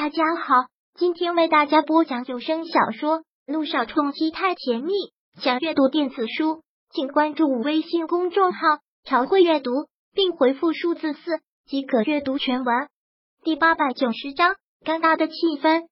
[0.00, 0.54] 大家好，
[0.94, 4.92] 今天为大家播讲有声小说《路上冲击太甜蜜》。
[5.42, 8.60] 想阅读电子书，请关注微信公众号
[9.02, 9.72] “朝会阅读”，
[10.14, 12.88] 并回复数字四即可阅读全文。
[13.42, 15.88] 第八百九十章，尴尬的气氛。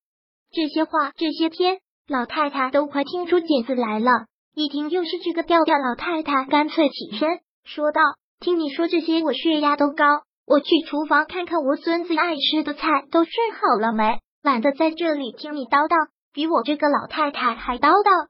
[0.52, 4.26] 这些话，这些天，老太太都快听出茧子来了。
[4.54, 8.00] 一听又是这个调调，老太太干脆起身说道
[8.38, 10.04] ：“听你说这些，我血压都高。”
[10.46, 18.28] 我去厨房看看我孙子爱吃的菜都顺好了没，懒得在这里听你叨叨，比我这个老太太还叨叨。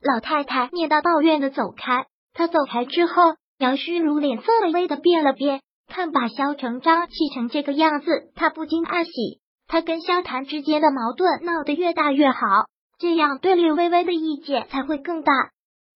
[0.00, 9.10] 老太太念叨抱怨的走开，她走开之后，杨诗如脸色微微的变了变，看把萧成章气成这个样子，她不禁暗喜，
[9.66, 12.38] 他跟萧谈之间的矛盾闹得越大越好，
[12.98, 15.32] 这样对柳微微的意见才会更大。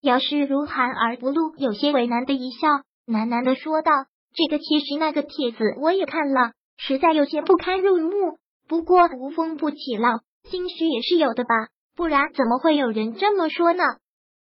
[0.02, 2.68] 姚诗如含而不露，有些为难的一笑，
[3.06, 3.92] 喃喃的说道。
[4.34, 8.38] 这个其实那个帖子我也看了，实在有些不堪入目。
[8.68, 13.82] 不过无风不起浪，兴许也是有的吧，不然怎么会有人这么说呢？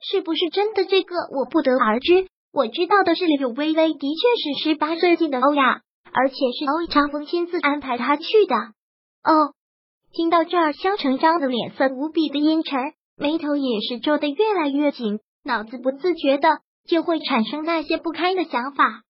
[0.01, 0.84] 是不是真的？
[0.84, 2.27] 这个我不得而知。
[2.53, 5.81] 我知道的是，柳微微的确是十八岁进的欧亚，
[6.12, 8.55] 而且是欧长风亲自安排他去的。
[9.25, 9.55] 哦，
[10.12, 12.78] 听到这儿，萧成章的脸色无比的阴沉，
[13.17, 19.02] 眉头也是皱得越来越紧，脑子不自觉的就会产生那些不堪的想法。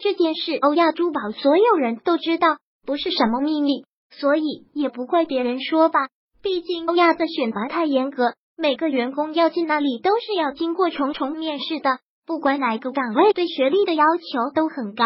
[0.00, 2.56] 这件事，欧亚珠宝所有人都知道，
[2.86, 4.42] 不是什么秘密，所以
[4.74, 6.08] 也不怪别人说吧。
[6.42, 15.04] 毕竟欧亚的选拔太严格，每个员工要进那里都是要经过重重面试的，不管哪个岗位，对学历的要求都很高。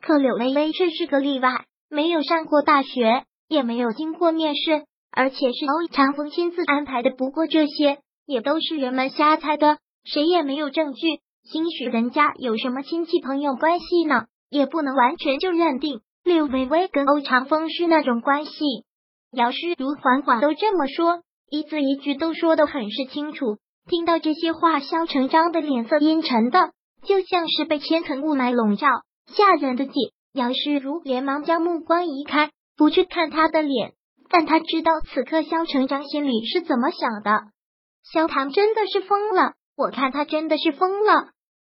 [0.00, 7.10] 可柳微微却是个例外，没有上过大学，也没有经过面试，而且是欧长风亲自安排的。
[7.10, 11.20] 不过这些也都是人们瞎猜的，谁也没有证据。
[11.44, 18.52] 兴许人家有什么亲戚朋友关系呢，也不能完全就认定柳微微跟欧长风是那种关系。
[19.30, 23.58] 姚诗如缓缓都这么说，一字一句都说的很是清楚。
[23.86, 26.70] 听到这些话，萧成章的脸色阴沉的，
[27.02, 28.88] 就像是被千层雾霾笼罩，
[29.26, 29.92] 吓人的紧。
[30.32, 33.92] 姚诗如连忙将目光移开，不去看他的脸，
[34.30, 37.42] 但他知道此刻萧成章心里是怎么想的。
[38.10, 41.33] 萧唐真的是疯了，我看他真的是疯了。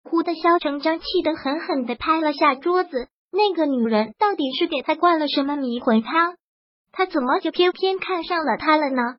[0.10, 3.08] 哭的，萧成章气得狠狠的拍了下桌子。
[3.32, 6.36] 那个女人到底是给他灌了什么迷魂汤？
[6.92, 9.18] 他怎么就偏偏看上了她了呢？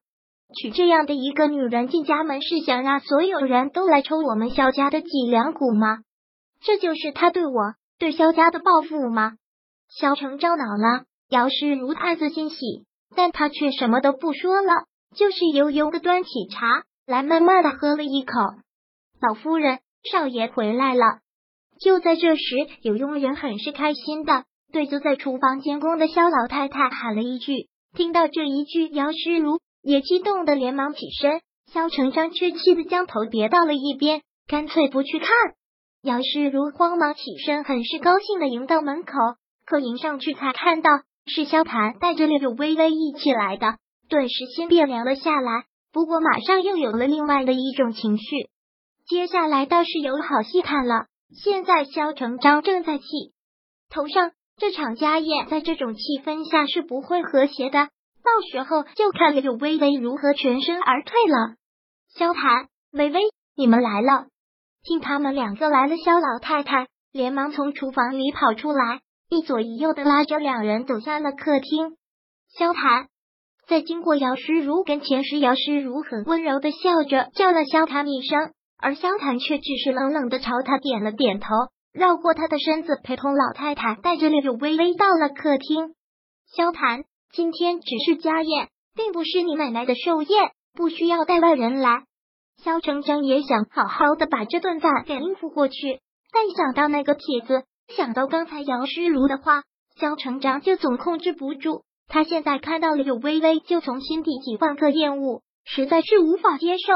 [0.56, 5.98] 娶这样的一个女人进家门，是想让所有人都来抽我们萧家的脊梁骨吗？
[6.62, 9.34] 这就是他对我、对萧家的报复吗？
[9.90, 12.56] 萧成章恼了，姚世如暗自欣喜，
[13.14, 14.72] 但他却什么都不说了，
[15.14, 18.32] 就是悠悠的端起茶来，慢慢的喝了一口。
[19.20, 19.80] 老夫人。
[20.04, 21.20] 少爷回来了。
[21.80, 22.42] 就在这时，
[22.82, 27.68] 有佣人很是开心的对坐在厨房监工的肖老太太喊了一句。
[27.94, 31.40] 听到这一句，姚诗如也激动的连忙起身，
[31.72, 35.28] 肖成章却气的将头别到了一边，干脆不去看。
[36.02, 39.12] 姚诗如慌忙起身，很是高兴的迎到门口，
[39.64, 40.90] 可迎上去才看到
[41.26, 43.76] 是萧谈带着柳微微一起来的，
[44.08, 45.64] 顿时心便凉了下来。
[45.92, 48.24] 不过马上又有了另外的一种情绪。
[49.08, 51.06] 接下来倒是有好戏看了。
[51.42, 53.04] 现在萧成章正在气
[53.88, 57.78] 头上，这场家宴在这种气氛下是不会和谐的。
[57.78, 61.56] 到时候就看柳微微如何全身而退了。
[62.14, 63.20] 萧谈、微微，
[63.56, 64.26] 你们来了。
[64.82, 71.96] 听他们两个来了，萧老太太连忙从厨房里跑出来，一左一右的拉着两人走向了客厅。
[72.58, 73.08] 萧谈
[73.66, 78.52] 在经过姚诗如跟前时，姚诗如很温柔的笑着叫了萧谈一声。
[78.80, 81.48] 而萧谈却只是冷冷的朝他点了点头，
[81.92, 85.94] 绕过他的身子，陪同老太太带着柳微微到了客厅。
[86.46, 92.04] 萧谈，今天只是家宴，并不是你奶奶的寿宴，不需要带外人来。
[92.62, 96.00] 萧成章也想好好的把这顿饭给应付过去，
[96.32, 99.62] 但想到那个帖子，想到刚才姚诗如的话，
[99.96, 101.82] 萧成章就总控制不住。
[102.06, 106.92] 他现在看到了柳微微，就从心底几万个厌恶，实在是无法接受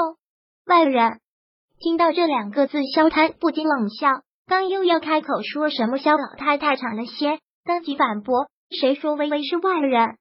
[0.65, 1.21] 外人。
[1.83, 4.09] 听到这两个字，萧贪不禁冷笑，
[4.47, 10.17] 刚又要开口说什么，萧老太太抢了先，当即反驳：“谁说微微是外人？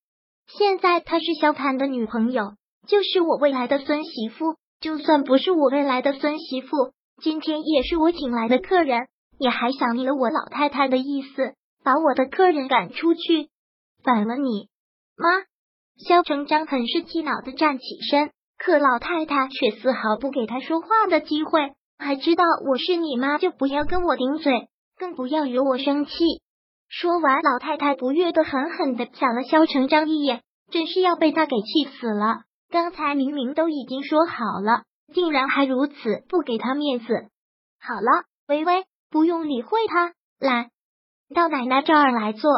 [0.48, 2.56] 现在她是萧贪的女朋友，
[2.88, 4.56] 就是我未来的孙媳妇。
[4.80, 9.08] 就算不是我未来的孙媳妇，今天也是我请来的客人。
[9.38, 11.54] 你还想逆了我老太太的意思，
[11.84, 13.50] 把我的客人赶出去？
[14.04, 14.68] 反了你
[15.16, 15.30] 妈！”
[16.10, 18.32] 萧成章很是气恼的站起身。
[18.64, 24.70] 可老太太却丝毫不给他说话的机会，还知道我是你妈，就不要跟我顶嘴，
[25.00, 26.12] 更不要惹我生气。
[26.88, 32.42] 说完，老太太不悦的狠狠的瞟了萧成章一眼，真是要被他给气死了。
[32.70, 37.08] 刚才明明都已经说好了，竟然还如此不给他面子。
[37.82, 40.70] 好了，微微，不用理会他，来
[41.34, 42.52] 到奶奶这儿来坐。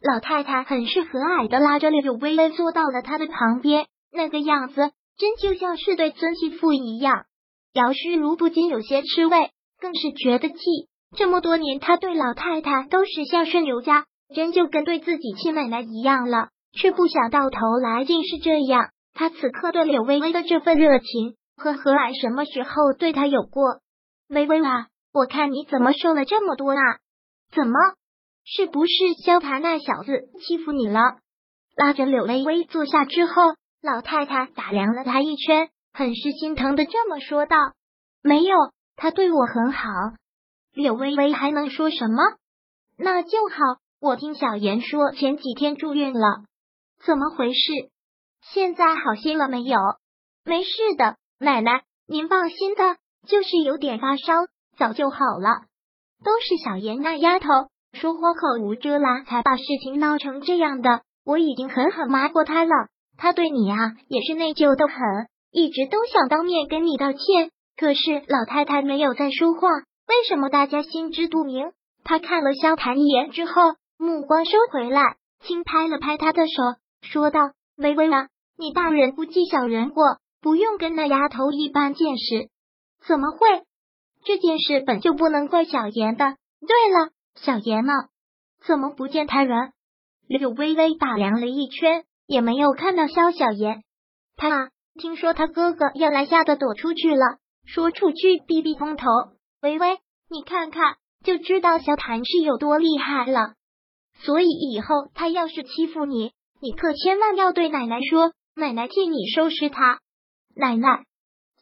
[0.00, 7.24] 老太太很是和蔼的拉着柳微微坐到了他的旁边，那个样子真就像是对孙媳妇一样。
[7.72, 10.56] 姚诗如不禁有些吃味，更是觉得气。
[11.16, 18.90] 这么多年，他对老太太都是孝顺刘家，真就跟对自己亲奶奶一样了，却不想到头来竟是这样。
[19.14, 23.80] 他此刻对柳微微的这份热情和和蔼，什么时候对他有过？
[24.28, 26.98] 微微啊，我看你怎么瘦了这么多啊？
[27.54, 27.78] 怎么？
[28.44, 28.92] 是不是
[29.24, 31.00] 萧谈那小子欺负你了？
[31.76, 33.54] 拉着柳微微坐下之后，
[33.86, 37.56] 老太太打量了他一圈，很是心疼的这么说道
[38.20, 38.56] ：“没有，
[38.96, 39.88] 他对我很好。”
[40.74, 42.20] 柳微微还能说什么？
[42.98, 43.56] 那就好。
[44.00, 46.42] 我听小妍说前几天住院了，
[47.04, 47.60] 怎么回事？
[48.42, 49.78] 现在好些了没有？
[50.44, 52.96] 没事的，奶奶您放心的，
[53.28, 54.32] 就是有点发烧，
[54.76, 55.62] 早就好了。
[56.24, 57.46] 都是小妍那丫头。
[57.92, 61.02] 说话口无遮拦，才把事情闹成这样的。
[61.24, 63.76] 我已经狠狠骂过他了，他对你啊
[64.08, 64.96] 也是内疚的很，
[65.50, 67.50] 一直都想当面跟你道歉。
[67.76, 71.72] 可是老太太没有再说话，为什么大家心知肚明？
[72.04, 76.62] 他看了萧谈一眼之后，目光收回来，轻拍了拍他的手，
[77.02, 77.40] 说道
[77.76, 80.04] ：“微微啊，你大人不计小人过，
[80.40, 82.48] 不用跟那丫头一般见识。
[83.06, 83.38] 怎么会？
[84.24, 86.36] 这件事本就不能怪小妍的。
[86.60, 87.92] 对了。”小妍呢？
[88.66, 89.72] 怎么不见他人？
[90.26, 93.82] 柳微微打量了一圈，也没有看到萧小妍。
[94.36, 97.38] 他听说他哥哥要来，吓得躲出去了。
[97.64, 99.06] 说出去避避风头。
[99.60, 99.98] 微微，
[100.30, 103.54] 你看看，就知道萧谭是有多厉害了。
[104.20, 109.98] 所以以后他要是欺负你，你可千万要对奶奶说，奶奶替你收拾他。
[110.54, 111.04] 奶奶，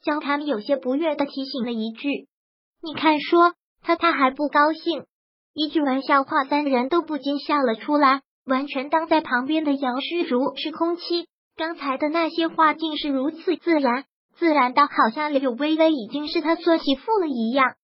[0.04, 2.28] 萧谭有些不悦的提醒了一句。
[2.82, 5.06] 你看，说他他还不高兴。
[5.54, 8.22] 一句玩笑话，三人都不禁笑了出来。
[8.46, 14.04] 完全当在旁边的姚虚如是空气，刚才的那些话竟是如此自然，
[14.36, 17.74] 自然到好像柳微微已经是他做媳妇了一样。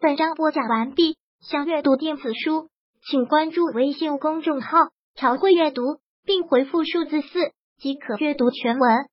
[0.00, 2.68] 本章播讲完毕，想阅读电子书，
[3.08, 4.78] 请关注微信公众号
[5.16, 5.82] “朝会阅读”，
[6.26, 9.06] 并回复数字四即可阅读全文。